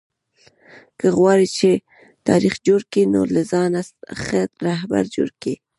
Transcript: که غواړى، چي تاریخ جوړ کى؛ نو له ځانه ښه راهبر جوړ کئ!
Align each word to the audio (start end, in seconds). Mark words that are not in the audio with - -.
که 0.99 1.07
غواړى، 1.17 1.47
چي 1.57 1.71
تاریخ 2.27 2.53
جوړ 2.67 2.81
کى؛ 2.91 3.01
نو 3.13 3.21
له 3.33 3.41
ځانه 3.51 3.81
ښه 4.23 4.41
راهبر 4.67 5.03
جوړ 5.15 5.29
کئ! 5.41 5.55